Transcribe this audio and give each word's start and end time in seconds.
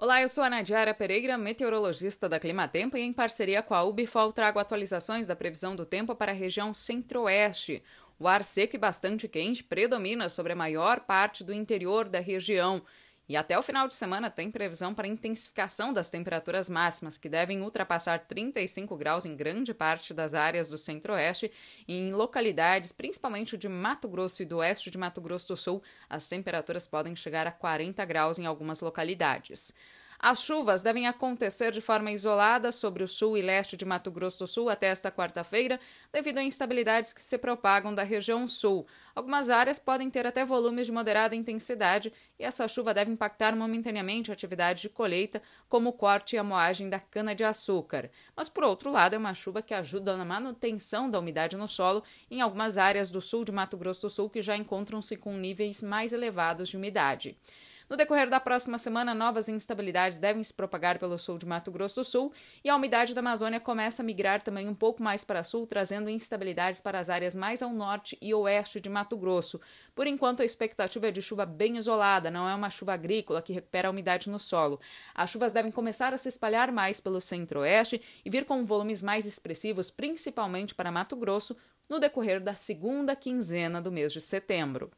Olá, 0.00 0.22
eu 0.22 0.28
sou 0.28 0.44
a 0.44 0.48
Nadiara 0.48 0.94
Pereira, 0.94 1.36
meteorologista 1.36 2.28
da 2.28 2.38
Climatempo 2.38 2.96
e 2.96 3.00
em 3.00 3.12
parceria 3.12 3.64
com 3.64 3.74
a 3.74 3.82
Ubifol 3.82 4.32
trago 4.32 4.60
atualizações 4.60 5.26
da 5.26 5.34
previsão 5.34 5.74
do 5.74 5.84
tempo 5.84 6.14
para 6.14 6.30
a 6.30 6.34
região 6.34 6.72
centro-oeste. 6.72 7.82
O 8.16 8.28
ar 8.28 8.44
seco 8.44 8.76
e 8.76 8.78
bastante 8.78 9.26
quente 9.26 9.64
predomina 9.64 10.28
sobre 10.28 10.52
a 10.52 10.56
maior 10.56 11.00
parte 11.00 11.42
do 11.42 11.52
interior 11.52 12.08
da 12.08 12.20
região. 12.20 12.80
E 13.28 13.36
até 13.36 13.58
o 13.58 13.62
final 13.62 13.86
de 13.86 13.94
semana 13.94 14.30
tem 14.30 14.50
previsão 14.50 14.94
para 14.94 15.06
intensificação 15.06 15.92
das 15.92 16.08
temperaturas 16.08 16.70
máximas, 16.70 17.18
que 17.18 17.28
devem 17.28 17.60
ultrapassar 17.60 18.20
35 18.20 18.96
graus 18.96 19.26
em 19.26 19.36
grande 19.36 19.74
parte 19.74 20.14
das 20.14 20.32
áreas 20.32 20.68
do 20.70 20.78
centro-oeste 20.78 21.52
em 21.86 22.12
localidades, 22.12 22.90
principalmente 22.90 23.58
de 23.58 23.68
Mato 23.68 24.08
Grosso 24.08 24.42
e 24.42 24.46
do 24.46 24.56
oeste 24.56 24.90
de 24.90 24.96
Mato 24.96 25.20
Grosso 25.20 25.48
do 25.48 25.56
Sul, 25.56 25.82
as 26.08 26.26
temperaturas 26.26 26.86
podem 26.86 27.14
chegar 27.14 27.46
a 27.46 27.52
40 27.52 28.02
graus 28.06 28.38
em 28.38 28.46
algumas 28.46 28.80
localidades. 28.80 29.74
As 30.20 30.42
chuvas 30.42 30.82
devem 30.82 31.06
acontecer 31.06 31.70
de 31.70 31.80
forma 31.80 32.10
isolada 32.10 32.72
sobre 32.72 33.04
o 33.04 33.08
sul 33.08 33.38
e 33.38 33.40
leste 33.40 33.76
de 33.76 33.84
Mato 33.84 34.10
Grosso 34.10 34.40
do 34.40 34.46
Sul 34.48 34.68
até 34.68 34.88
esta 34.88 35.12
quarta-feira, 35.12 35.78
devido 36.12 36.38
a 36.38 36.42
instabilidades 36.42 37.12
que 37.12 37.22
se 37.22 37.38
propagam 37.38 37.94
da 37.94 38.02
região 38.02 38.44
sul. 38.48 38.84
Algumas 39.14 39.48
áreas 39.48 39.78
podem 39.78 40.10
ter 40.10 40.26
até 40.26 40.44
volumes 40.44 40.86
de 40.86 40.92
moderada 40.92 41.36
intensidade 41.36 42.12
e 42.36 42.42
essa 42.42 42.66
chuva 42.66 42.92
deve 42.92 43.12
impactar 43.12 43.54
momentaneamente 43.54 44.32
a 44.32 44.34
atividade 44.34 44.82
de 44.82 44.88
colheita, 44.88 45.40
como 45.68 45.90
o 45.90 45.92
corte 45.92 46.34
e 46.34 46.38
a 46.38 46.42
moagem 46.42 46.90
da 46.90 46.98
cana-de-açúcar. 46.98 48.10
Mas, 48.34 48.48
por 48.48 48.64
outro 48.64 48.90
lado, 48.90 49.14
é 49.14 49.18
uma 49.18 49.34
chuva 49.34 49.62
que 49.62 49.72
ajuda 49.72 50.16
na 50.16 50.24
manutenção 50.24 51.08
da 51.08 51.20
umidade 51.20 51.56
no 51.56 51.68
solo 51.68 52.02
em 52.28 52.40
algumas 52.40 52.76
áreas 52.76 53.08
do 53.08 53.20
sul 53.20 53.44
de 53.44 53.52
Mato 53.52 53.76
Grosso 53.76 54.02
do 54.02 54.10
Sul 54.10 54.28
que 54.28 54.42
já 54.42 54.56
encontram-se 54.56 55.16
com 55.16 55.36
níveis 55.36 55.80
mais 55.80 56.12
elevados 56.12 56.70
de 56.70 56.76
umidade. 56.76 57.36
No 57.88 57.96
decorrer 57.96 58.28
da 58.28 58.38
próxima 58.38 58.76
semana, 58.76 59.14
novas 59.14 59.48
instabilidades 59.48 60.18
devem 60.18 60.44
se 60.44 60.52
propagar 60.52 60.98
pelo 60.98 61.16
sul 61.16 61.38
de 61.38 61.46
Mato 61.46 61.70
Grosso 61.70 62.00
do 62.00 62.04
Sul 62.04 62.30
e 62.62 62.68
a 62.68 62.76
umidade 62.76 63.14
da 63.14 63.20
Amazônia 63.20 63.58
começa 63.58 64.02
a 64.02 64.04
migrar 64.04 64.42
também 64.42 64.68
um 64.68 64.74
pouco 64.74 65.02
mais 65.02 65.24
para 65.24 65.42
sul, 65.42 65.66
trazendo 65.66 66.10
instabilidades 66.10 66.82
para 66.82 67.00
as 67.00 67.08
áreas 67.08 67.34
mais 67.34 67.62
ao 67.62 67.72
norte 67.72 68.18
e 68.20 68.34
oeste 68.34 68.78
de 68.78 68.90
Mato 68.90 69.16
Grosso. 69.16 69.58
Por 69.94 70.06
enquanto, 70.06 70.42
a 70.42 70.44
expectativa 70.44 71.08
é 71.08 71.10
de 71.10 71.22
chuva 71.22 71.46
bem 71.46 71.78
isolada, 71.78 72.30
não 72.30 72.46
é 72.46 72.54
uma 72.54 72.68
chuva 72.68 72.92
agrícola 72.92 73.40
que 73.40 73.54
recupera 73.54 73.88
a 73.88 73.90
umidade 73.90 74.28
no 74.28 74.38
solo. 74.38 74.78
As 75.14 75.30
chuvas 75.30 75.54
devem 75.54 75.72
começar 75.72 76.12
a 76.12 76.18
se 76.18 76.28
espalhar 76.28 76.70
mais 76.70 77.00
pelo 77.00 77.22
centro-oeste 77.22 78.02
e 78.22 78.28
vir 78.28 78.44
com 78.44 78.66
volumes 78.66 79.00
mais 79.00 79.24
expressivos, 79.24 79.90
principalmente 79.90 80.74
para 80.74 80.92
Mato 80.92 81.16
Grosso, 81.16 81.56
no 81.88 81.98
decorrer 81.98 82.38
da 82.38 82.54
segunda 82.54 83.16
quinzena 83.16 83.80
do 83.80 83.90
mês 83.90 84.12
de 84.12 84.20
setembro. 84.20 84.90